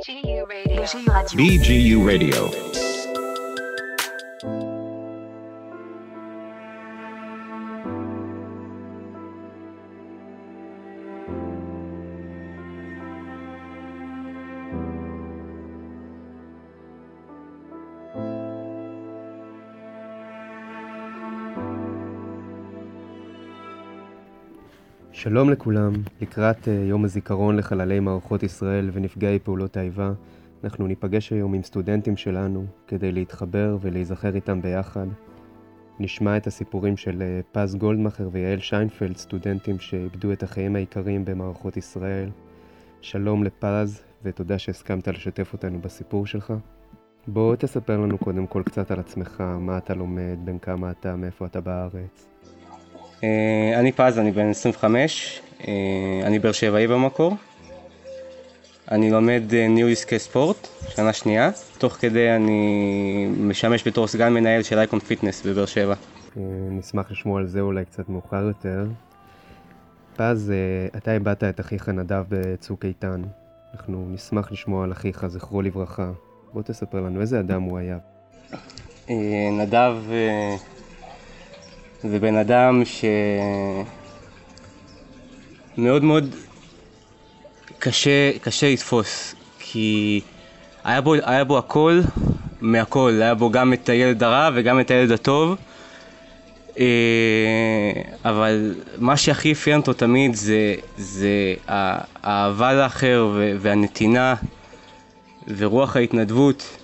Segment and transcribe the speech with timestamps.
[0.00, 0.82] BGU Radio.
[1.36, 2.89] BGU Radio.
[25.20, 30.12] שלום לכולם, לקראת uh, יום הזיכרון לחללי מערכות ישראל ונפגעי פעולות האיבה,
[30.64, 35.06] אנחנו ניפגש היום עם סטודנטים שלנו כדי להתחבר ולהיזכר איתם ביחד.
[35.98, 41.76] נשמע את הסיפורים של uh, פז גולדמכר ויעל שיינפלד, סטודנטים שאיבדו את החיים העיקריים במערכות
[41.76, 42.30] ישראל.
[43.00, 46.52] שלום לפז, ותודה שהסכמת לשתף אותנו בסיפור שלך.
[47.26, 51.46] בוא תספר לנו קודם כל קצת על עצמך, מה אתה לומד, בין כמה אתה, מאיפה
[51.46, 52.30] אתה בארץ.
[53.24, 55.72] אה, אני פז, אני בן 25, אה,
[56.24, 57.36] אני באר שבעי במקור.
[58.90, 61.50] אני לומד אה, ניהול עסקי ספורט, שנה שנייה.
[61.78, 65.94] תוך כדי אני משמש בתור סגן מנהל של Icon Fitness בבאר שבע.
[66.70, 68.86] נשמח לשמוע על זה אולי קצת מאוחר יותר.
[70.16, 70.52] פז,
[70.96, 73.22] אתה איבדת את אחיך נדב בצוק איתן.
[73.74, 76.10] אנחנו נשמח לשמוע על אחיך, זכרו לברכה.
[76.52, 77.98] בוא תספר לנו איזה אדם הוא היה.
[79.52, 79.94] נדב
[82.04, 82.82] זה בן אדם
[85.76, 86.34] שמאוד מאוד
[87.78, 90.20] קשה, קשה לתפוס, כי
[90.84, 92.00] היה בו, היה בו הכל
[92.60, 95.56] מהכל, היה בו גם את הילד הרע וגם את הילד הטוב,
[96.78, 97.92] אה,
[98.24, 103.28] אבל מה שהכי אפיין אותו תמיד זה, זה האהבה לאחר
[103.60, 104.34] והנתינה
[105.56, 106.76] ורוח ההתנדבות.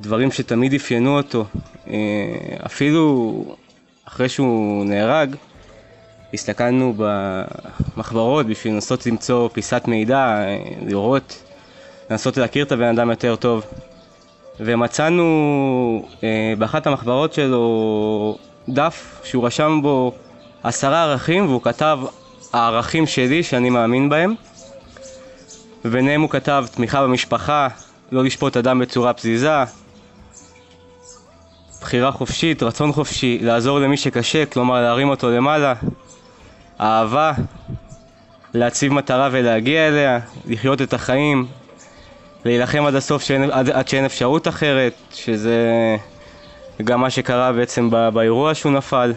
[0.00, 1.44] דברים שתמיד אפיינו אותו.
[1.92, 3.44] אה, אפילו
[4.04, 5.36] אחרי שהוא נהרג,
[6.34, 11.42] הסתכלנו במחברות בשביל לנסות למצוא פיסת מידע, אה, לראות,
[12.10, 13.64] לנסות להכיר את הבן אדם יותר טוב.
[14.60, 20.12] ומצאנו אה, באחת המחברות שלו דף שהוא רשם בו
[20.62, 21.98] עשרה ערכים והוא כתב
[22.52, 24.34] הערכים שלי שאני מאמין בהם
[25.84, 27.68] וביניהם הוא כתב תמיכה במשפחה,
[28.12, 29.64] לא לשפוט אדם בצורה פזיזה,
[31.80, 35.74] בחירה חופשית, רצון חופשי, לעזור למי שקשה, כלומר להרים אותו למעלה,
[36.80, 37.32] אהבה,
[38.54, 41.46] להציב מטרה ולהגיע אליה, לחיות את החיים,
[42.44, 45.56] להילחם עד הסוף שאין, עד, עד שאין אפשרות אחרת, שזה
[46.84, 49.12] גם מה שקרה בעצם בא, באירוע שהוא נפל.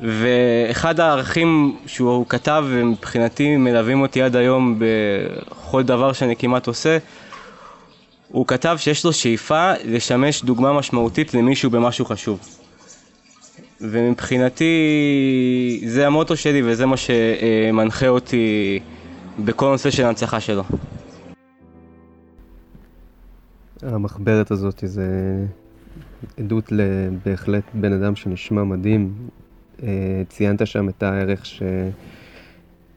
[0.00, 6.98] ואחד הערכים שהוא כתב ומבחינתי מלווים אותי עד היום בכל דבר שאני כמעט עושה
[8.32, 12.40] הוא כתב שיש לו שאיפה לשמש דוגמה משמעותית למישהו במשהו חשוב.
[13.80, 14.74] ומבחינתי
[15.86, 18.78] זה המוטו שלי וזה מה שמנחה אותי
[19.44, 20.62] בכל נושא של ההנצחה שלו.
[23.82, 25.06] המחברת הזאת זה
[26.38, 29.12] עדות לבהחלט בן אדם שנשמע מדהים.
[29.82, 31.88] אה, ציינת שם את הערך של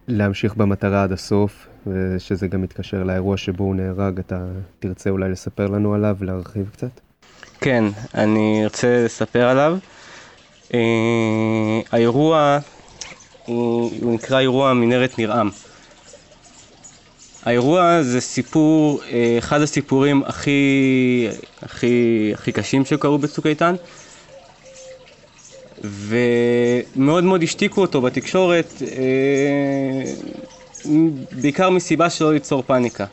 [0.07, 4.45] להמשיך במטרה עד הסוף, ושזה גם מתקשר לאירוע שבו הוא נהרג, אתה
[4.79, 6.99] תרצה אולי לספר לנו עליו ולהרחיב קצת?
[7.61, 7.85] כן,
[8.15, 9.77] אני ארצה לספר עליו.
[10.69, 10.75] Uh,
[11.91, 12.59] האירוע
[13.45, 15.49] הוא, הוא נקרא אירוע מנהרת נרעם.
[17.43, 19.03] האירוע זה סיפור, uh,
[19.37, 21.27] אחד הסיפורים הכי,
[21.61, 23.75] הכי, הכי קשים שקרו בצוק איתן.
[25.83, 30.13] ומאוד מאוד השתיקו אותו בתקשורת, אה,
[31.41, 33.05] בעיקר מסיבה שלא ליצור פאניקה.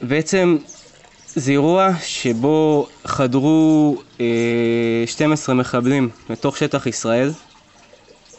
[0.00, 0.56] בעצם
[1.34, 3.96] זה אירוע שבו חדרו
[5.06, 7.32] 12 אה, מחבלים לתוך שטח ישראל.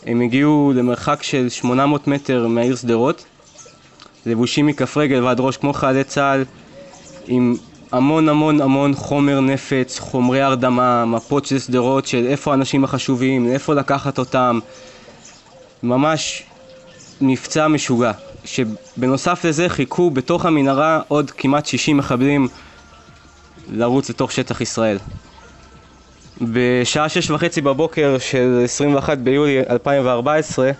[0.05, 3.25] הם הגיעו למרחק של 800 מטר מהעיר שדרות,
[4.25, 6.45] לבושים מכף רגל ועד ראש כמו חיילי צה"ל,
[7.27, 7.55] עם
[7.91, 13.73] המון המון המון חומר נפץ, חומרי הרדמה, מפות של שדרות של איפה האנשים החשובים, איפה
[13.73, 14.59] לקחת אותם.
[15.83, 16.43] ממש
[17.22, 18.12] מבצע משוגע.
[18.45, 22.48] שבנוסף לזה חיכו בתוך המנהרה עוד כמעט 60 מחבלים
[23.71, 24.98] לרוץ לתוך שטח ישראל.
[26.42, 30.71] בשעה שש וחצי בבוקר של 21 ביולי 2014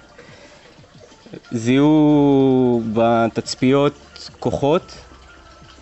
[1.52, 4.96] זיהו בתצפיות כוחות,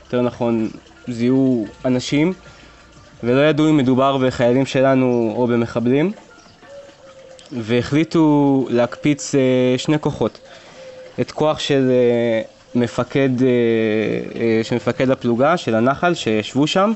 [0.06, 0.70] יותר נכון
[1.08, 2.34] זיהו אנשים
[3.24, 6.12] ולא ידעו אם מדובר בחיילים שלנו או במחבלים
[7.52, 9.40] והחליטו להקפיץ אה,
[9.78, 10.40] שני כוחות
[11.22, 12.42] את כוח של אה,
[12.82, 16.94] מפקד, אה, של מפקד הפלוגה של הנחל שישבו שם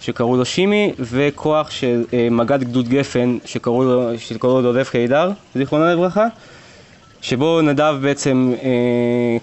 [0.00, 5.86] שקראו לו שימי וכוח של מג"ד גדוד גפן שקראו לו, שקראו לו דולב קידר זיכרונו
[5.86, 6.26] לברכה
[7.22, 8.68] שבו נדב בעצם אה,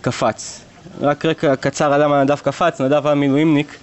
[0.01, 0.61] קפץ.
[1.01, 3.77] רק רקע קצר על למה נדב קפץ, נדב היה מילואימניק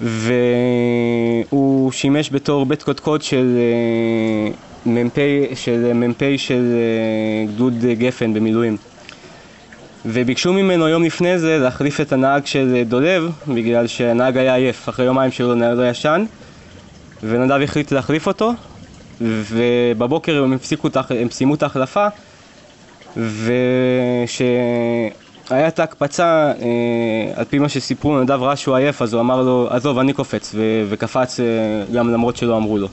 [0.00, 4.50] והוא שימש בתור בית קודקוד של אה,
[4.86, 5.18] מ"פ
[5.54, 8.76] של, מ"פ של אה, גדוד גפן במילואים.
[10.06, 15.06] וביקשו ממנו יום לפני זה להחליף את הנהג של דולב בגלל שהנהג היה עייף, אחרי
[15.06, 16.24] יומיים שלו לא ישן
[17.22, 18.52] ונדב החליט להחליף אותו
[19.20, 22.06] ובבוקר הם, הפסיקו, הם סיימו את ההחלפה
[23.16, 23.48] ושהיה
[25.68, 29.68] את ההקפצה, אה, על פי מה שסיפרו, נדב ראה שהוא עייף אז הוא אמר לו
[29.70, 31.44] עזוב אני קופץ ו- וקפץ אה,
[31.92, 32.88] גם למרות שלא אמרו לו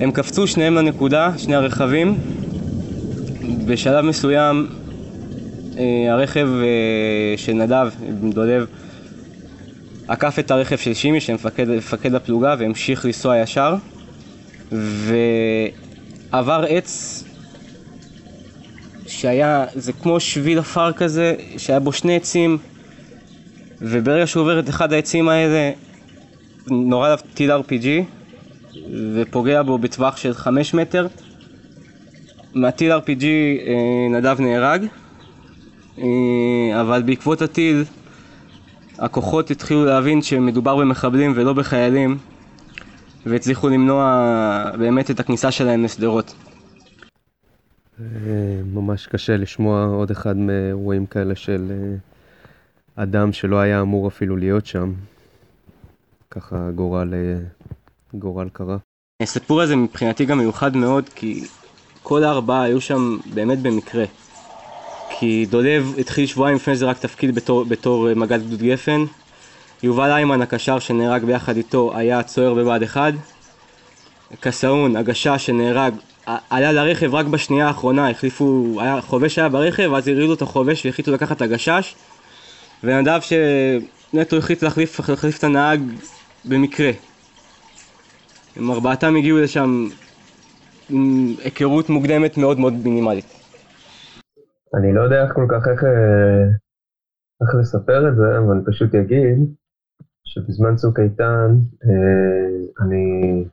[0.00, 2.18] הם קפצו שניהם לנקודה, שני הרכבים.
[3.66, 4.66] בשלב מסוים
[5.78, 7.88] אה, הרכב אה, של נדב,
[8.30, 8.66] דולב,
[10.08, 13.74] עקף את הרכב של שימי, שמפקד הפלוגה, והמשיך לנסוע ישר,
[16.32, 17.24] ועבר עץ
[19.06, 22.58] שהיה, זה כמו שביל עפר כזה, שהיה בו שני עצים,
[23.80, 25.70] וברגע שהוא עובר את אחד העצים האלה,
[26.66, 27.86] נורה עליו טיל RPG,
[29.14, 31.06] ופוגע בו בטווח של חמש מטר.
[32.56, 34.86] מהטיל RPG אה, נדב נהרג,
[35.98, 37.84] אה, אבל בעקבות הטיל
[38.98, 42.18] הכוחות התחילו להבין שמדובר במחבלים ולא בחיילים
[43.26, 46.34] והצליחו למנוע באמת את הכניסה שלהם לשדרות.
[48.00, 48.04] אה,
[48.72, 51.72] ממש קשה לשמוע עוד אחד מאירועים כאלה של
[52.96, 54.92] אדם שלא היה אמור אפילו להיות שם.
[56.30, 57.14] ככה גורל,
[58.14, 58.76] גורל קרה.
[59.22, 61.44] הסיפור הזה מבחינתי גם מיוחד מאוד כי
[62.02, 64.04] כל הארבעה היו שם באמת במקרה.
[65.18, 69.04] כי דולב התחיל שבועיים לפני זה רק תפקיד בתור, בתור אה, מג"ד גדוד גפן.
[69.82, 73.14] יובל איימן הקשר שנהרג ביחד איתו היה צוער בבה"ד 1.
[74.40, 75.94] קסאון, הגשש שנהרג,
[76.50, 81.12] עלה לרכב רק בשנייה האחרונה, החליפו, היה, חובש היה ברכב, אז הרידו את החובש והחליטו
[81.12, 81.94] לקחת את הגשש.
[82.84, 85.80] ונדב שנטו החליט להחליף, להחליף את הנהג
[86.44, 86.90] במקרה.
[88.56, 89.86] הם ארבעתם הגיעו לשם
[90.90, 93.24] עם היכרות מוקדמת מאוד מאוד מינימלית.
[94.74, 96.44] אני לא יודע איך כל כך איך, אה,
[97.42, 99.54] איך לספר את זה, אבל אני פשוט אגיד
[100.24, 103.44] שבזמן צוק איתן אה, אני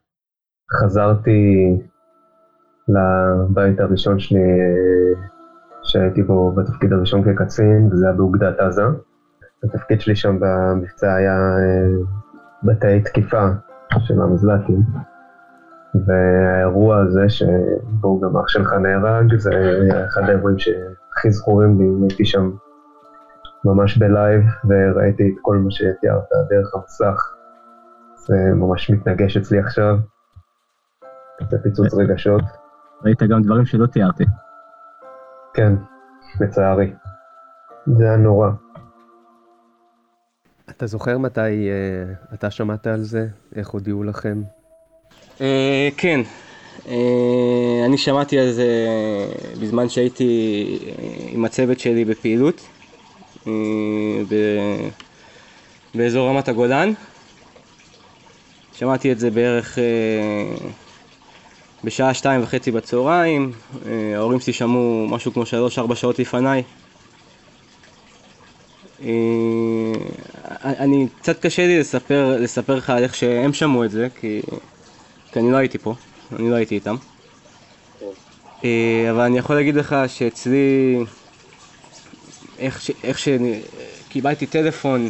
[0.73, 1.71] חזרתי
[2.87, 5.27] לבית הראשון שלי אה,
[5.83, 8.83] שהייתי בו בתפקיד הראשון כקצין, וזה היה באוגדת עזה.
[9.63, 11.37] התפקיד שלי שם במבצע היה
[12.63, 13.47] בתי תקיפה
[13.99, 14.83] של המזל"טים.
[16.05, 19.51] והאירוע הזה שבו גם אח שלך נהרג, זה
[20.07, 22.51] אחד האירועים שהכי זכורים לי, הייתי שם
[23.65, 27.33] ממש בלייב וראיתי את כל מה שתיארת דרך המסך.
[28.15, 29.97] זה ממש מתנגש אצלי עכשיו.
[31.49, 32.43] זה פיצוץ רגשות.
[33.05, 34.23] ראית גם דברים שלא תיארתי.
[35.53, 35.73] כן,
[36.41, 36.93] לצערי.
[37.97, 38.49] זה היה נורא.
[40.69, 43.27] אתה זוכר מתי uh, אתה שמעת על זה?
[43.55, 44.41] איך הודיעו לכם?
[45.41, 46.21] אה, כן,
[46.87, 48.67] אה, אני שמעתי על זה
[49.61, 50.79] בזמן שהייתי
[51.27, 52.67] עם הצוות שלי בפעילות
[55.95, 56.93] באזור רמת הגולן.
[58.73, 59.77] שמעתי את זה בערך
[61.83, 63.51] בשעה שתיים וחצי בצהריים,
[64.15, 66.63] ההורים שלי שמעו משהו כמו שלוש-ארבע שעות לפניי.
[70.63, 74.41] אני, קצת קשה לי לספר, לספר לך על איך שהם שמעו את זה, כי
[75.33, 75.95] כי אני לא הייתי פה,
[76.39, 76.95] אני לא הייתי איתם.
[78.63, 80.97] אה, אבל אני יכול להגיד לך שאצלי,
[82.59, 82.91] איך, ש...
[83.03, 85.09] איך שקיבלתי טלפון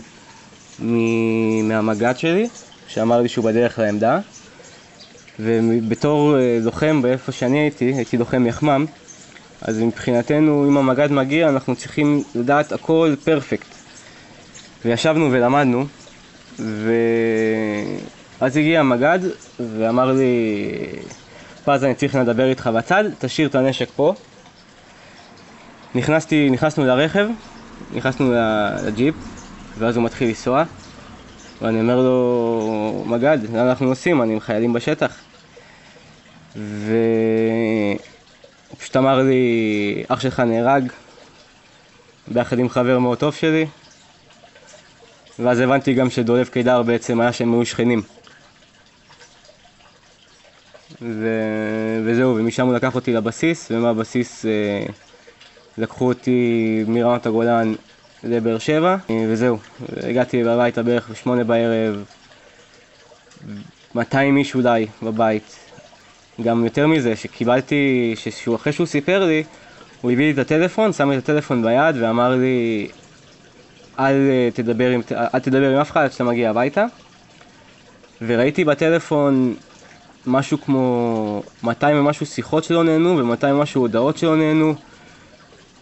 [1.64, 2.48] מהמג"ד שלי,
[2.88, 4.20] שאמר לי שהוא בדרך לעמדה,
[5.40, 8.86] ובתור אה, לוחם באיפה שאני הייתי, הייתי לוחם יחמ"ם,
[9.62, 13.83] אז מבחינתנו אם המג"ד מגיע אנחנו צריכים לדעת הכל פרפקט.
[14.86, 15.86] וישבנו ולמדנו,
[16.60, 16.94] ו...
[18.42, 19.20] אז הגיע המג"ד
[19.60, 20.72] ואמר לי,
[21.66, 24.14] פז אני צריך לדבר איתך בצד, תשאיר את הנשק פה.
[25.96, 27.28] נכנסתי, נכנסנו לרכב,
[27.94, 28.34] נכנסנו
[28.86, 29.16] לג'יפ,
[29.78, 30.64] ואז הוא מתחיל לנסוע,
[31.62, 34.22] ואני אומר לו, מג"ד, לאן אנחנו נוסעים?
[34.22, 35.16] אני עם חיילים בשטח.
[36.56, 37.98] והוא
[38.78, 40.92] פשוט אמר לי, אח שלך נהרג,
[42.28, 43.66] ביחד עם חבר מאוד טוב שלי,
[45.40, 48.02] ואז הבנתי גם שדולב קידר בעצם היה שהם היו שכנים.
[51.02, 51.30] ו...
[52.06, 54.86] וזהו, ומשם הוא לקח אותי לבסיס, ומהבסיס אה,
[55.78, 57.74] לקחו אותי מרמת הגולן
[58.24, 59.58] לבאר שבע, אה, וזהו,
[59.98, 62.04] הגעתי הביתה בערך בשמונה בערב,
[63.96, 65.56] 200 איש אולי בבית.
[66.42, 69.44] גם יותר מזה, שקיבלתי, שאחרי שהוא סיפר לי,
[70.02, 72.88] הוא הביא לי את הטלפון, שם לי את הטלפון ביד ואמר לי,
[74.00, 76.86] אל אה, תדבר עם, אל תדבר עם אף אחד עד שאתה מגיע הביתה.
[78.22, 79.56] וראיתי בטלפון
[80.28, 84.74] משהו כמו 200 ומשהו שיחות שלא נהנו ו-200 ומשהו הודעות שלא נהנו.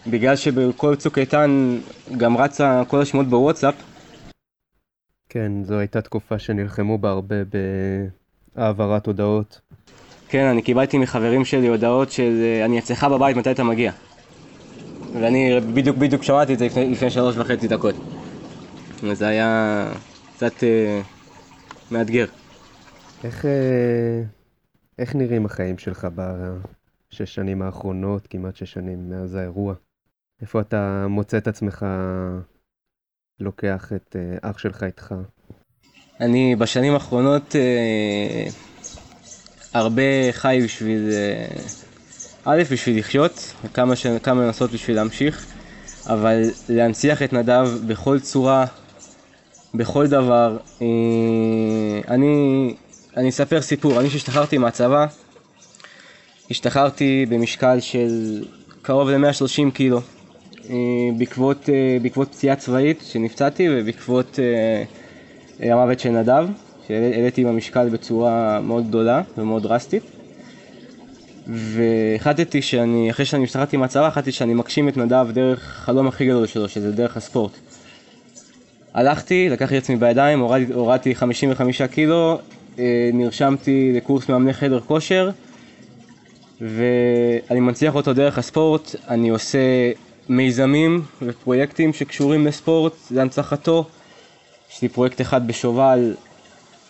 [0.06, 1.78] בגלל שבכל צוק איתן
[2.16, 3.74] גם רצה כל השמות בוואטסאפ.
[5.28, 7.36] כן, זו הייתה תקופה שנלחמו בה הרבה
[8.56, 9.60] בהעברת הודעות.
[10.28, 13.92] כן, אני קיבלתי מחברים שלי הודעות של אה, אני אצלך בבית, מתי אתה מגיע?
[15.12, 17.94] ואני בדיוק בדיוק שמעתי את זה לפני, לפני שלוש וחצי דקות.
[19.02, 19.92] וזה היה
[20.34, 21.00] קצת אה,
[21.90, 22.26] מאתגר.
[23.24, 24.22] איך, אה,
[24.98, 29.74] איך נראים החיים שלך בשש שנים האחרונות, כמעט שש שנים מאז האירוע?
[30.42, 31.86] איפה אתה מוצא את עצמך
[33.40, 35.14] לוקח את אה, אח שלך איתך?
[36.20, 38.46] אני בשנים האחרונות אה,
[39.74, 41.46] הרבה חי בשביל, אה,
[42.44, 44.06] א', בשביל לחיות, וכמה ש...
[44.06, 45.46] כמה לנסות בשביל להמשיך,
[46.06, 48.64] אבל להנציח את נדב בכל צורה,
[49.74, 50.56] בכל דבר.
[50.82, 50.86] אה,
[52.08, 52.74] אני,
[53.16, 55.06] אני אספר סיפור, אני שהשתחררתי מהצבא,
[56.50, 58.44] השתחררתי במשקל של
[58.82, 60.00] קרוב ל-130 קילו.
[60.70, 60.74] אה,
[61.18, 64.38] בעקבות, אה, בעקבות פציעה צבאית שנפצעתי ובעקבות
[65.60, 66.46] המוות של נדב,
[66.88, 70.21] שהעליתי במשקל בצורה מאוד גדולה ומאוד דרסטית.
[71.46, 76.46] והחלטתי שאני, אחרי שאני השתחררתי מהצבא, החלטתי שאני מגשים את נדב דרך החלום הכי גדול
[76.46, 77.52] שלו, שזה דרך הספורט.
[78.94, 82.38] הלכתי, לקחתי את עצמי בידיים, הורדתי, הורדתי 55 קילו,
[83.12, 85.30] נרשמתי לקורס מאמני חדר כושר,
[86.60, 89.58] ואני מנציח אותו דרך הספורט, אני עושה
[90.28, 93.84] מיזמים ופרויקטים שקשורים לספורט, להנצחתו.
[94.72, 96.14] יש לי פרויקט אחד בשובל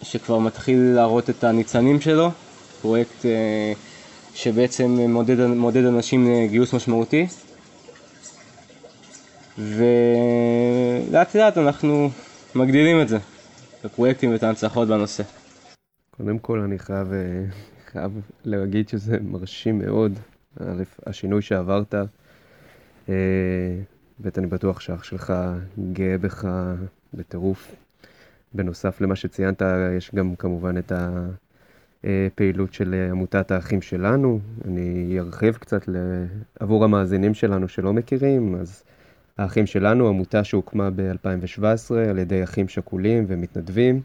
[0.02, 2.30] שכבר מתחיל להראות את הניצנים שלו,
[2.82, 3.72] פרויקט אה,
[4.34, 7.26] שבעצם מודד, מודד אנשים לגיוס משמעותי.
[9.58, 12.10] ולאט לאט אנחנו
[12.54, 13.16] מגדילים את זה,
[13.80, 15.22] את הפרויקטים ואת ההנצחות בנושא.
[16.10, 17.44] קודם כל אני חייב, אה,
[17.86, 18.12] חייב
[18.44, 20.18] להגיד שזה מרשים מאוד,
[21.06, 21.94] השינוי שעברת.
[24.22, 25.32] ב', אני בטוח שאח שלך
[25.92, 26.48] גאה בך
[27.14, 27.74] בטירוף.
[28.54, 29.62] בנוסף למה שציינת,
[29.96, 30.92] יש גם כמובן את
[32.04, 34.40] הפעילות של עמותת האחים שלנו.
[34.64, 35.88] אני ארחיב קצת
[36.60, 38.84] עבור המאזינים שלנו שלא מכירים, אז
[39.38, 44.00] האחים שלנו, עמותה שהוקמה ב-2017 על ידי אחים שכולים ומתנדבים,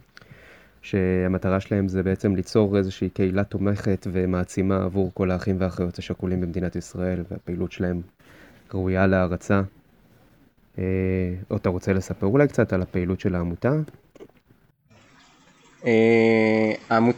[0.81, 6.75] שהמטרה שלהם זה בעצם ליצור איזושהי קהילה תומכת ומעצימה עבור כל האחים והאחיות השכולים במדינת
[6.75, 8.01] ישראל, והפעילות שלהם
[8.73, 9.61] ראויה להערצה.
[10.79, 10.83] אה,
[11.55, 13.71] אתה רוצה לספר אולי קצת על הפעילות של העמותה?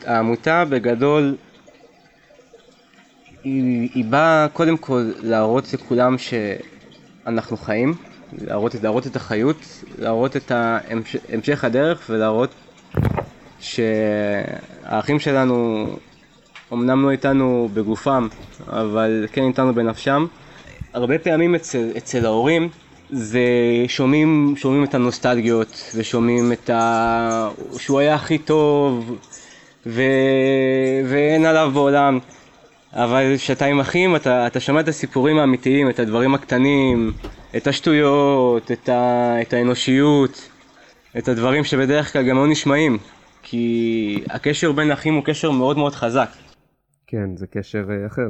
[0.06, 1.36] העמותה בגדול
[3.44, 7.94] היא, היא באה קודם כל להראות לכולם שאנחנו חיים,
[8.42, 9.58] להראות, להראות את החיות,
[10.00, 10.52] להראות את
[11.34, 12.50] המשך הדרך ולהראות
[13.60, 15.88] שהאחים שלנו
[16.74, 18.28] אמנם לא איתנו בגופם,
[18.68, 20.26] אבל כן איתנו בנפשם.
[20.94, 22.70] הרבה פעמים אצל, אצל ההורים
[23.10, 23.40] זה
[23.88, 27.50] שומעים, שומעים את הנוסטלגיות ושומעים את ה...
[27.78, 29.18] שהוא היה הכי טוב
[29.86, 30.02] ו...
[31.06, 32.20] ואין עליו בעולם
[32.94, 37.12] אבל כשאתה עם אחים אתה, אתה שומע את הסיפורים האמיתיים, את הדברים הקטנים,
[37.58, 39.42] את השטויות, את, ה...
[39.42, 40.50] את האנושיות,
[41.18, 42.98] את הדברים שבדרך כלל גם לא נשמעים
[43.44, 46.30] כי הקשר בין אחים הוא קשר מאוד מאוד חזק.
[47.08, 48.28] כן, זה קשר אה, אחר.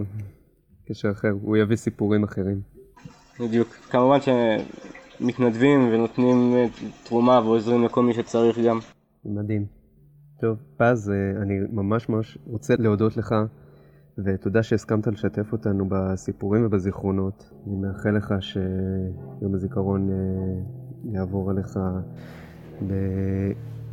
[0.89, 2.61] קשר אחר, הוא יביא סיפורים אחרים.
[3.39, 3.67] בדיוק.
[3.89, 6.65] כמובן שמתנדבים ונותנים אה,
[7.03, 8.79] תרומה ועוזרים לכל מי שצריך גם.
[9.25, 9.78] מדהים.
[10.39, 13.35] טוב, פז, אה, אני ממש ממש רוצה להודות לך,
[14.17, 17.49] ותודה שהסכמת לשתף אותנו בסיפורים ובזיכרונות.
[17.67, 20.15] אני מאחל לך שיום הזיכרון אה,
[21.13, 21.79] יעבור עליך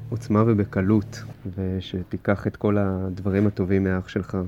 [0.08, 1.22] בעוצמה ובקלות,
[1.56, 4.38] ושתיקח את כל הדברים הטובים מהאח שלך,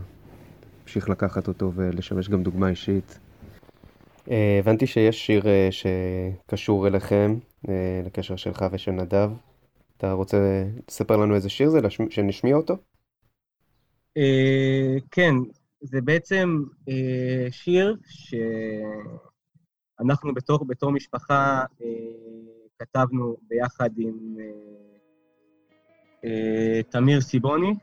[0.79, 3.19] להמשיך לקחת אותו ולשמש גם דוגמה אישית.
[4.31, 7.37] אה, הבנתי שיש שיר שקשור אליכם,
[8.07, 9.31] לקשר שלך ושל נדב.
[9.99, 11.79] אתה רוצה לספר לנו איזה שיר זה,
[12.11, 12.77] שנשמיע אותו?
[15.11, 15.35] כן,
[15.81, 16.63] זה בעצם
[17.51, 17.97] שיר
[19.99, 21.65] שאנחנו בתור, בתור משפחה
[22.79, 24.37] כתבנו ביחד עם
[26.89, 27.75] תמיר סיבוני,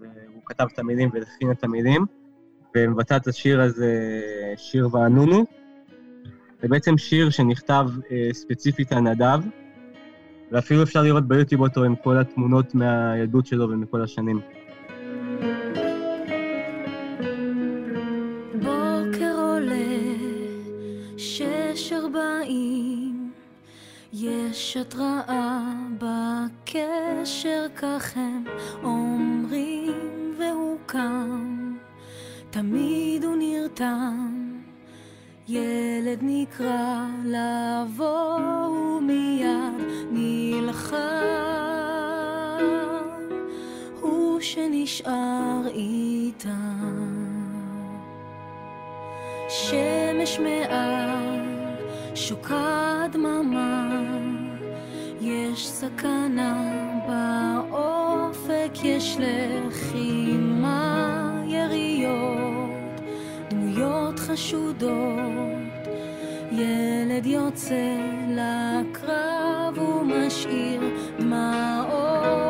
[0.00, 2.04] והוא כתב את המילים והלחין את המילים.
[2.76, 4.20] ומבצע את השיר הזה,
[4.56, 5.44] שיר וענונו.
[6.62, 9.40] זה בעצם שיר שנכתב אה, ספציפית על נדב,
[10.52, 14.40] ואפילו אפשר לראות ביוטיוב אותו עם כל התמונות מהילדות שלו ומכל השנים.
[18.54, 19.86] בוקר עולה,
[21.16, 23.30] שש ארבעים,
[24.12, 28.16] יש התראה בקשר, כך
[28.82, 31.74] אומרים והוא קם,
[32.50, 34.49] תמיד הוא נרתם.
[35.52, 39.74] ילד נקרא לבוא ומיד
[40.10, 40.96] נלחם,
[44.00, 47.10] הוא שנשאר איתם.
[49.48, 51.40] שמש מעל,
[52.14, 53.88] שוקעת דממה,
[55.20, 60.49] יש סכנה באופק, יש לחימה,
[64.32, 65.88] חשודות,
[66.52, 67.96] ילד יוצא
[68.28, 70.82] לקרב ומשאיר
[71.18, 72.49] דמעות.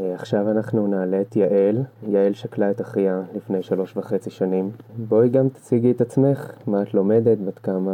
[0.00, 1.84] אה, עכשיו אנחנו נעלה את יעל.
[2.08, 4.70] יעל שקלה את אחיה לפני שלוש וחצי שנים.
[4.96, 7.92] בואי גם תציגי את עצמך, מה את לומדת, בת כמה.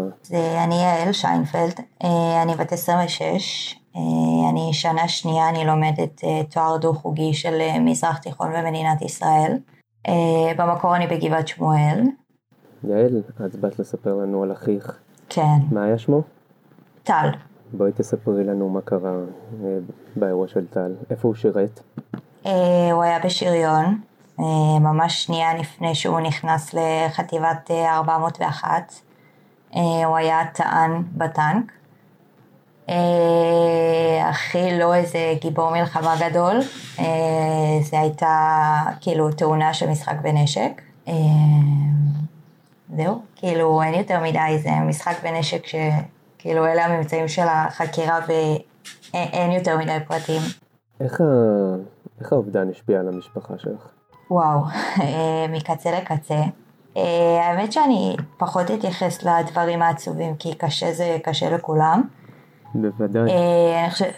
[0.65, 3.75] אני יעל שיינפלד, אה, אני בת 26.
[4.51, 9.59] אני שנה שנייה, אני לומדת תואר דו-חוגי של מזרח תיכון במדינת ישראל.
[10.59, 12.03] במקור אני בגבעת שמואל.
[12.85, 14.99] יעל, את באת לספר לנו על אחיך.
[15.29, 15.59] כן.
[15.71, 16.23] מה היה שמו?
[17.03, 17.29] טל.
[17.73, 19.13] בואי תספרי לנו מה קרה
[19.65, 19.79] אה,
[20.17, 21.81] באירוע של טל, איפה הוא שירת?
[22.47, 24.01] אה, הוא היה בשריון,
[24.41, 24.45] אה,
[24.81, 28.93] ממש שנייה לפני שהוא נכנס לחטיבת 401.
[30.05, 31.73] הוא היה טען בטנק.
[34.25, 36.61] הכי לא איזה גיבור מלחמה גדול,
[37.83, 40.83] זה הייתה כאילו תאונה של משחק בנשק.
[42.97, 45.75] זהו, כאילו אין יותר מדי, זה משחק בנשק ש...
[46.39, 50.43] כאילו אלה הממצאים של החקירה ואין יותר מדי פרטים.
[51.01, 51.25] איך, ה...
[52.21, 53.89] איך האובדן השפיע על המשפחה שלך?
[54.31, 54.61] וואו,
[55.01, 56.41] אה, מקצה לקצה.
[56.97, 62.03] אה, האמת שאני פחות אתייחס לדברים העצובים כי קשה זה קשה לכולם.
[62.75, 63.31] בוודאי.
[63.31, 64.11] אה, אני, חושב,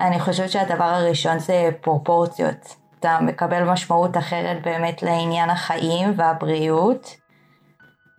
[0.00, 2.76] אני חושבת שהדבר הראשון זה פרופורציות.
[3.00, 7.16] אתה מקבל משמעות אחרת באמת לעניין החיים והבריאות.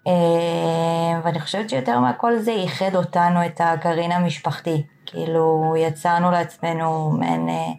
[0.07, 4.83] אה, ואני חושבת שיותר מהכל זה ייחד אותנו, את הגרעין המשפחתי.
[5.05, 7.71] כאילו יצרנו לעצמנו מעין אה,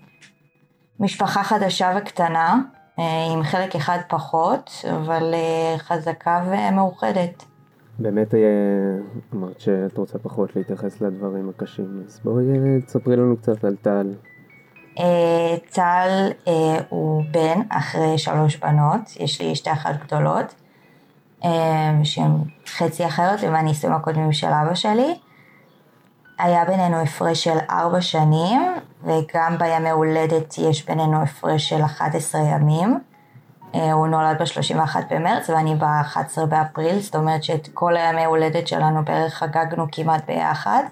[1.01, 2.61] משפחה חדשה וקטנה,
[2.99, 5.35] אה, עם חלק אחד פחות, אבל
[5.79, 7.45] חזקה ומאוחדת.
[7.99, 8.35] באמת
[9.35, 12.45] אמרת שאת רוצה פחות להתייחס לדברים הקשים, אז בואי
[12.87, 14.15] תספרי לנו קצת על טל.
[15.71, 16.31] טל
[16.89, 20.55] הוא בן אחרי שלוש בנות, יש לי שתי אחת גדולות.
[21.45, 25.19] אמ, שהם חצי אחרת ומהניסויים הקודמים של אבא שלי.
[26.39, 33.01] היה בינינו הפרש של ארבע שנים, וגם בימי הולדת יש בינינו הפרש של 11 ימים.
[33.75, 39.05] אה, הוא נולד ב-31 במרץ ואני ב-11 באפריל, זאת אומרת שאת כל הימי הולדת שלנו
[39.05, 40.83] בערך חגגנו כמעט ביחד.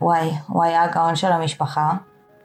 [0.00, 1.92] וואי, הוא היה הגאון של המשפחה,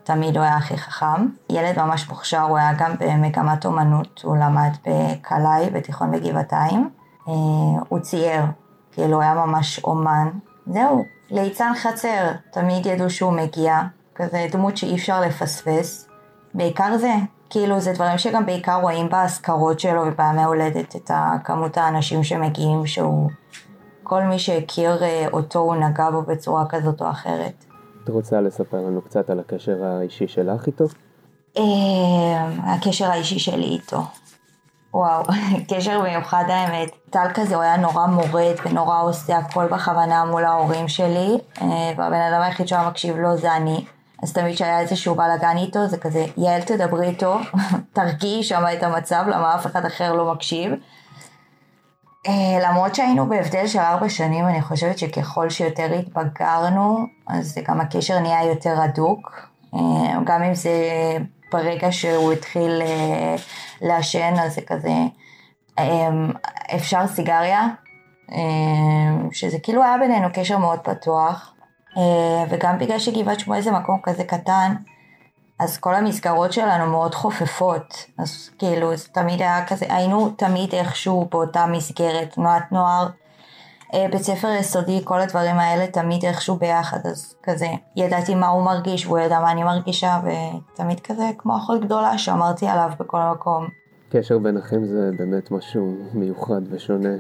[0.04, 1.28] תמיד הוא היה הכי חכם.
[1.50, 6.90] ילד ממש מוכשר, הוא היה גם במגמת אומנות, הוא למד בקלעי בתיכון בגבעתיים.
[7.28, 7.34] אה,
[7.90, 8.42] הוא צייר,
[8.92, 10.30] כאילו היה ממש אומן.
[10.68, 13.82] זהו, ליצן חצר, תמיד ידעו שהוא מגיע,
[14.16, 16.10] כזה דמות שאי אפשר לפספס.
[16.54, 17.14] בעיקר זה,
[17.50, 21.12] כאילו זה דברים שגם בעיקר רואים באזכרות שלו ובימי הולדת, את
[21.44, 23.30] כמות האנשים שמגיעים, שהוא...
[24.04, 27.66] כל מי שהכיר אה, אותו הוא נגע בו בצורה כזאת או אחרת.
[28.04, 30.86] את רוצה לספר לנו קצת על הקשר האישי שלך איתו?
[31.58, 31.64] אה,
[32.58, 34.02] הקשר האישי שלי איתו.
[34.94, 35.24] וואו,
[35.70, 36.90] קשר מיוחד האמת.
[37.10, 42.22] טל כזה, הוא היה נורא מורד ונורא עושה הכל בכוונה מול ההורים שלי, אה, והבן
[42.22, 43.86] אדם היחיד שהיה מקשיב לו זה אני.
[44.24, 47.38] אז תמיד כשהיה איזשהו בלאגן איתו, זה כזה, יעל תדברי איתו,
[47.94, 50.72] תרגיעי שם את המצב, למה אף אחד אחר לא מקשיב.
[52.28, 58.20] אה, למרות שהיינו בהבדל של ארבע שנים, אני חושבת שככל שיותר התבגרנו, אז גם הקשר
[58.20, 59.32] נהיה יותר הדוק.
[59.76, 59.80] אה,
[60.26, 60.72] גם אם זה
[61.54, 63.36] ברגע שהוא התחיל אה,
[63.82, 64.94] לעשן, אז זה כזה,
[65.80, 66.32] אמ,
[66.76, 67.68] אפשר סיגריה,
[68.32, 71.54] אמ, שזה כאילו היה בינינו קשר מאוד פתוח,
[71.98, 74.76] אה, וגם בגלל שגבעת שמואל זה מקום כזה קטן,
[75.60, 81.26] אז כל המסגרות שלנו מאוד חופפות, אז כאילו זה תמיד היה כזה, היינו תמיד איכשהו
[81.32, 83.08] באותה מסגרת, תנועת נוער,
[84.12, 89.06] בית ספר יסודי, כל הדברים האלה תמיד איכשהו ביחד, אז כזה ידעתי מה הוא מרגיש
[89.06, 93.68] והוא ידע מה אני מרגישה, ותמיד כזה כמו אחות גדולה שאמרתי עליו בכל מקום.
[94.12, 97.14] קשר אחים זה באמת משהו מיוחד ושונה.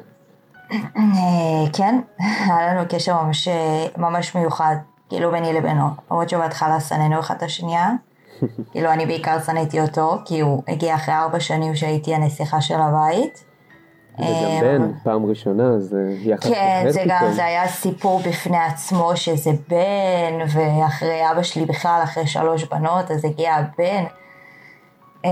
[0.71, 2.01] אה, כן,
[2.49, 3.47] היה לנו קשר ממש,
[3.97, 4.75] ממש מיוחד,
[5.09, 7.91] כאילו ביני לבינו, למרות שבהתחלה שנאנו אחד את השנייה.
[8.71, 13.52] כאילו אני בעיקר שנאתי אותו, כי הוא הגיע אחרי ארבע שנים שהייתי הנסיכה של הבית.
[14.19, 19.11] וגם אה, בן, פעם ראשונה, זה יחד כן, זה גם, זה היה סיפור בפני עצמו
[19.15, 24.03] שזה בן, ואחרי אבא שלי בכלל, אחרי שלוש בנות, אז הגיע הבן.
[25.25, 25.31] אה,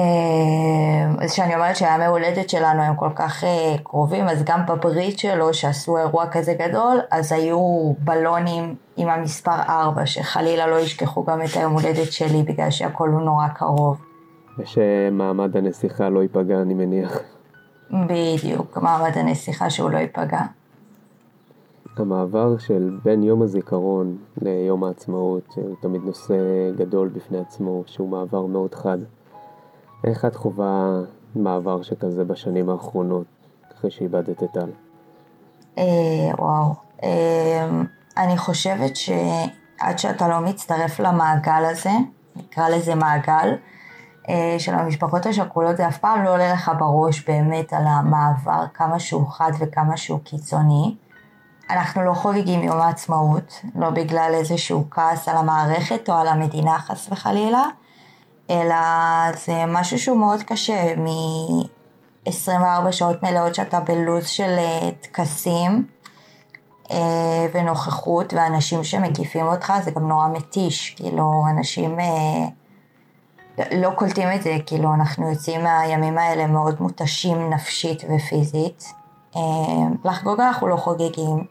[1.19, 5.53] אז כשאני אומרת שהימי הולדת שלנו הם כל כך אה, קרובים, אז גם בברית שלו,
[5.53, 11.55] שעשו אירוע כזה גדול, אז היו בלונים עם המספר 4, שחלילה לא ישכחו גם את
[11.55, 13.97] היום הולדת שלי, בגלל שהכל הוא נורא קרוב.
[14.59, 17.19] ושמעמד הנסיכה לא ייפגע, אני מניח.
[17.91, 20.41] בדיוק, מעמד הנסיכה שהוא לא ייפגע.
[21.97, 26.35] המעבר של בין יום הזיכרון ליום העצמאות, שהוא תמיד נושא
[26.77, 28.97] גדול בפני עצמו, שהוא מעבר מאוד חד.
[30.03, 30.99] איך את חווה
[31.35, 33.25] מעבר שכזה בשנים האחרונות,
[33.77, 34.69] אחרי שאיבדת את טל?
[35.77, 35.83] אה,
[36.37, 36.73] וואו.
[37.03, 37.69] אה,
[38.17, 41.91] אני חושבת שעד שאתה לא מצטרף למעגל הזה,
[42.35, 43.55] נקרא לזה מעגל, אה,
[44.57, 49.27] של המשפחות השכולות, זה אף פעם לא עולה לך בראש באמת על המעבר, כמה שהוא
[49.27, 50.95] חד וכמה שהוא קיצוני.
[51.69, 57.07] אנחנו לא חוגגים יום העצמאות, לא בגלל איזשהו כעס על המערכת או על המדינה חס
[57.11, 57.63] וחלילה,
[58.49, 58.75] אלא
[59.45, 65.87] זה משהו שהוא מאוד קשה, מ-24 שעות מלאות שאתה בלוז של אה, טקסים
[66.91, 71.97] אה, ונוכחות ואנשים שמקיפים אותך, זה גם נורא מתיש, כאילו אנשים
[73.71, 78.93] לא קולטים את זה, כאילו אנחנו יוצאים מהימים האלה מאוד מותשים נפשית ופיזית.
[79.35, 79.41] אה,
[80.05, 81.45] לחגוג אנחנו לא חוגגים.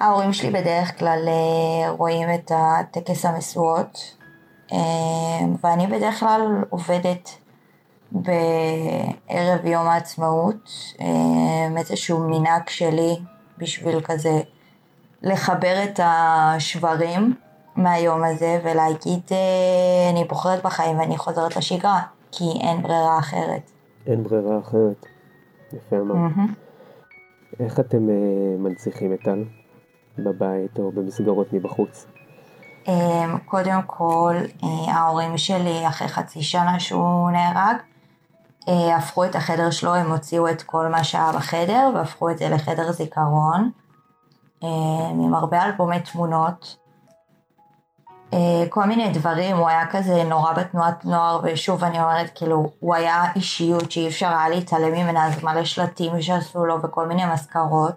[0.00, 4.16] ההורים שלי בדרך כלל אה, רואים את הטקס המשואות,
[4.72, 4.78] אה,
[5.64, 7.30] ואני בדרך כלל עובדת
[8.12, 10.70] בערב יום העצמאות,
[11.76, 13.16] איזשהו מנהג שלי
[13.58, 14.40] בשביל כזה
[15.22, 17.34] לחבר את השברים
[17.76, 22.00] מהיום הזה ולהגיד אה, אני בוחרת בחיים ואני חוזרת לשגרה,
[22.32, 23.70] כי אין ברירה אחרת.
[24.06, 25.06] אין ברירה אחרת.
[25.72, 26.32] יפה אמרת.
[26.36, 26.64] Mm-hmm.
[27.60, 29.44] איך אתם uh, מנציחים את טל?
[30.18, 32.06] בבית או במסגרות מבחוץ?
[32.88, 34.34] אמ, קודם כל,
[34.64, 37.76] אה, ההורים שלי, אחרי חצי שנה שהוא נהרג,
[38.68, 42.48] אה, הפכו את החדר שלו, הם הוציאו את כל מה שהיה בחדר והפכו את זה
[42.48, 43.70] לחדר זיכרון,
[45.22, 46.76] עם הרבה אלבומי תמונות.
[48.32, 52.94] אה, כל מיני דברים, הוא היה כזה נורא בתנועת נוער, ושוב אני אומרת, כאילו, הוא
[52.94, 57.96] היה אישיות שאי אפשר היה להתעלם ממנה, אז מלא שלטים שעשו לו וכל מיני מזכרות.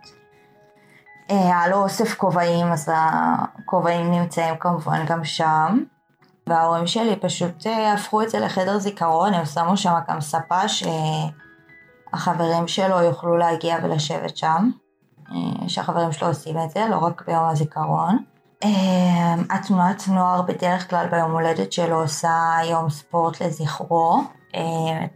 [1.29, 5.83] היה לו אוסף כובעים, אז הכובעים נמצאים כמובן גם שם.
[6.47, 10.61] וההורים שלי פשוט אה, הפכו את זה לחדר זיכרון, הם שמו שם גם ספה
[12.13, 14.69] שהחברים שלו יוכלו להגיע ולשבת שם,
[15.31, 18.23] אה, שהחברים שלו עושים את זה, לא רק ביום הזיכרון.
[18.63, 22.33] אה, התנועת נוער בדרך כלל ביום הולדת שלו עושה
[22.69, 24.21] יום ספורט לזכרו.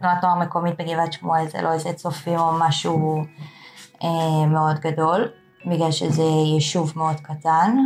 [0.00, 3.24] תנועת נוער מקומית בגבעת שמואל זה לא איזה צופים או משהו
[4.46, 5.28] מאוד גדול.
[5.66, 7.76] בגלל שזה יישוב מאוד קטן,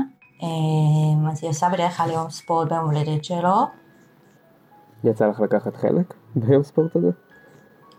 [0.42, 3.66] אמ, אז היא עושה בדרך כלל יום ספורט ביום הולדת שלו.
[5.04, 7.10] יצא לך לקחת חלק ביום ספורט הזה?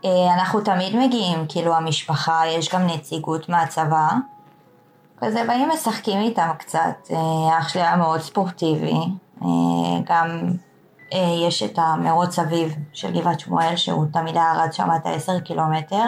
[0.04, 4.08] אה, אנחנו תמיד מגיעים, כאילו המשפחה, יש גם נציגות מהצבא.
[5.20, 9.00] כזה באים משחקים איתם קצת, אה, אח שלי היה מאוד ספורטיבי,
[9.42, 9.48] אה,
[10.04, 10.28] גם
[11.46, 16.04] יש את המרוץ אביב של גבעת שמואל שהוא תמיד היה רץ שם את ה-10 קילומטר.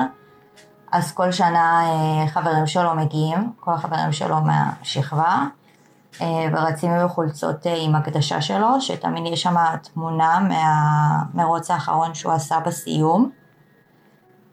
[0.93, 5.47] אז כל שנה אה, חברים שלו מגיעים, כל החברים שלו מהשכבה,
[6.21, 12.33] אה, ורצים עם חולצות אה, עם הקדשה שלו, שתמיד יש שם תמונה מהמרוץ האחרון שהוא
[12.33, 13.31] עשה בסיום.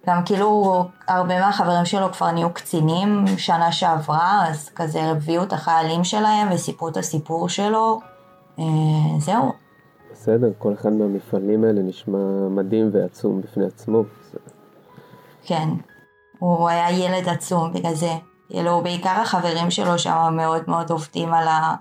[0.09, 6.03] גם כאילו הרבה מהחברים שלו כבר נהיו קצינים שנה שעברה, אז כזה הביאו את החיילים
[6.03, 7.99] שלהם וסיפרו את הסיפור שלו,
[9.17, 9.51] זהו.
[10.11, 12.17] בסדר, כל אחד מהמפעלים האלה נשמע
[12.49, 14.03] מדהים ועצום בפני עצמו.
[15.43, 15.69] כן,
[16.39, 18.11] הוא היה ילד עצום בגלל זה.
[18.49, 21.75] כאילו, בעיקר החברים שלו שם מאוד מאוד עובדים על, ה,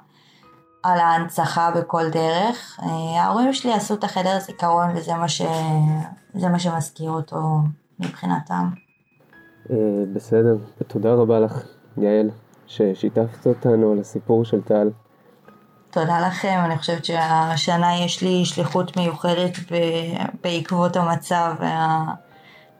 [0.83, 2.81] על ההנצחה בכל דרך.
[2.83, 5.43] אה, ההורים שלי עשו את החדר זיכרון וזה מה, ש,
[6.35, 7.39] מה שמזכיר אותו
[8.01, 8.69] מבחינתם.
[9.71, 9.77] אה,
[10.13, 11.63] בסדר, ותודה רבה לך,
[11.97, 12.31] יעל,
[12.67, 14.91] ששיתפת אותנו על הסיפור של טל.
[15.91, 19.53] תודה לכם, אני חושבת שהשנה יש לי שליחות מיוחדת
[20.43, 21.55] בעקבות המצב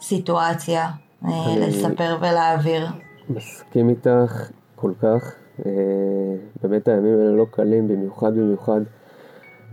[0.01, 0.91] והסיטואציה.
[1.61, 2.87] לספר ולהעביר.
[3.31, 5.35] מסכים איתך כל כך.
[5.67, 5.73] אה,
[6.63, 8.81] באמת הימים האלה לא קלים, במיוחד במיוחד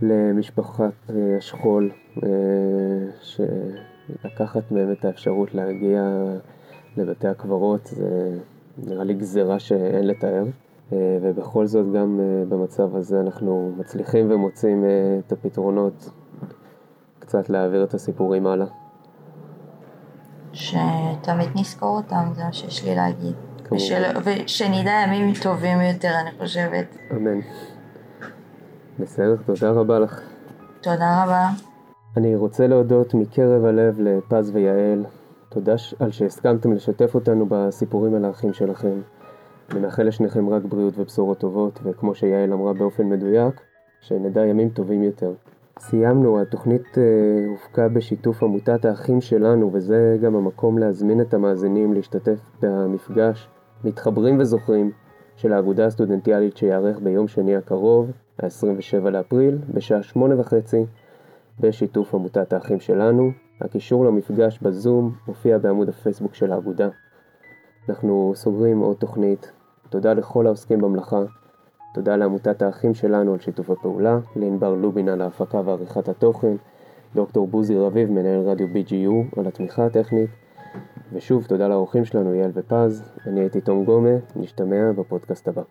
[0.02, 1.90] למשפחת אה, השכול,
[2.24, 2.28] אה,
[4.06, 6.02] שלקחת מהם את האפשרות להגיע
[6.96, 8.38] לבתי הקברות, זה
[8.86, 10.44] נראה לי גזירה שאין לתאר.
[10.92, 14.84] ובכל זאת גם במצב הזה אנחנו מצליחים ומוצאים
[15.18, 16.10] את הפתרונות
[17.18, 18.66] קצת להעביר את הסיפורים הלאה.
[20.52, 23.34] שתמיד נזכור אותם, זה מה שיש לי להגיד.
[23.72, 24.02] ושל...
[24.24, 26.96] ושנדע ימים טובים יותר, אני חושבת.
[27.12, 27.40] אמן.
[28.98, 30.20] בסדר, תודה רבה לך.
[30.80, 31.48] תודה רבה.
[32.16, 35.04] אני רוצה להודות מקרב הלב לפז ויעל.
[35.48, 39.00] תודה על שהסכמתם לשתף אותנו בסיפורים על האחים שלכם.
[39.70, 43.60] אני מאחל לשניכם רק בריאות ובשורות טובות, וכמו שיעל אמרה באופן מדויק,
[44.00, 45.32] שנדע ימים טובים יותר.
[45.78, 47.02] סיימנו, התוכנית אה,
[47.50, 53.48] הופקה בשיתוף עמותת האחים שלנו וזה גם המקום להזמין את המאזינים להשתתף במפגש
[53.84, 54.90] מתחברים וזוכרים
[55.36, 58.10] של האגודה הסטודנטיאלית שיארך ביום שני הקרוב,
[58.42, 60.84] ה-27 לאפריל, בשעה שמונה וחצי,
[61.60, 63.30] בשיתוף עמותת האחים שלנו.
[63.60, 66.88] הקישור למפגש בזום מופיע בעמוד הפייסבוק של האגודה.
[67.88, 69.52] אנחנו סוגרים עוד תוכנית.
[69.90, 71.22] תודה לכל העוסקים במלאכה.
[71.94, 76.56] תודה לעמותת האחים שלנו על שיתוף הפעולה, לענבר לובין על ההפקה ועריכת התוכן,
[77.14, 80.30] דוקטור בוזי רביב, מנהל רדיו BGU, על התמיכה הטכנית,
[81.12, 85.62] ושוב תודה לאורחים שלנו יעל ופז, אני הייתי תום גומה, נשתמע בפודקאסט הבא.